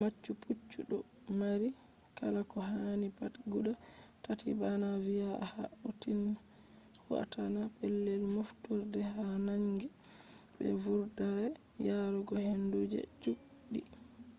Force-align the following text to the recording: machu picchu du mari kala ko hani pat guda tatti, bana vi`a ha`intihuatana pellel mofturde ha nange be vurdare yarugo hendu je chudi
machu 0.01 0.31
picchu 0.43 0.79
du 0.89 0.97
mari 1.39 1.69
kala 2.17 2.41
ko 2.51 2.57
hani 2.69 3.07
pat 3.17 3.33
guda 3.51 3.71
tatti, 4.23 4.49
bana 4.61 4.89
vi`a 5.05 5.29
ha`intihuatana 5.53 7.61
pellel 7.77 8.23
mofturde 8.35 8.99
ha 9.13 9.25
nange 9.47 9.87
be 10.55 10.67
vurdare 10.81 11.47
yarugo 11.87 12.35
hendu 12.47 12.77
je 12.91 12.99
chudi 13.21 13.81